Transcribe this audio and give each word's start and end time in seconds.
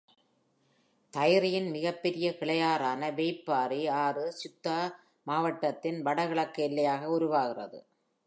Taieri-இன் 1.17 1.69
மிகப் 1.69 2.01
பெரிய 2.01 2.37
கிளை 2.37 2.61
ஆறான 2.61 3.11
Waipori 3.11 3.89
ஆறு, 3.89 4.33
Clutha 4.35 4.93
மாவட்டத்தின் 5.23 6.01
வட 6.01 6.27
கிழக்கு 6.27 6.69
எல்லையாக 6.69 7.05
உருவாகிறது. 7.05 7.85